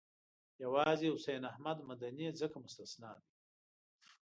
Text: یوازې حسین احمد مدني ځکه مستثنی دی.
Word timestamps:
یوازې 0.63 1.07
حسین 1.15 1.41
احمد 1.51 1.77
مدني 1.89 2.27
ځکه 2.39 2.55
مستثنی 2.63 3.11
دی. 3.17 3.29